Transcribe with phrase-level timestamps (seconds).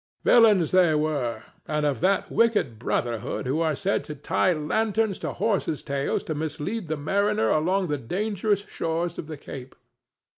[0.23, 5.31] Villains they were, and of that wicked brotherhood who are said to tie lanterns to
[5.33, 9.75] horses' tails to mislead the mariner along the dangerous shores of the Cape.